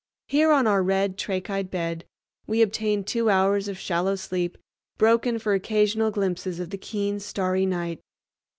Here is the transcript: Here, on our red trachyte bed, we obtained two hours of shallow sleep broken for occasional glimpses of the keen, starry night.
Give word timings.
Here, 0.27 0.51
on 0.51 0.65
our 0.65 0.81
red 0.81 1.15
trachyte 1.15 1.69
bed, 1.69 2.05
we 2.47 2.63
obtained 2.63 3.05
two 3.05 3.29
hours 3.29 3.67
of 3.67 3.77
shallow 3.77 4.15
sleep 4.15 4.57
broken 4.97 5.37
for 5.37 5.53
occasional 5.53 6.09
glimpses 6.09 6.59
of 6.59 6.71
the 6.71 6.77
keen, 6.79 7.19
starry 7.19 7.67
night. 7.67 7.99